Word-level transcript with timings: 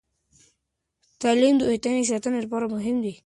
تعلیم 1.21 1.55
د 1.57 1.61
هویتي 1.67 2.01
ساتنې 2.11 2.39
لپاره 2.45 2.65
مهم 2.75 2.97
دی. 3.03 3.13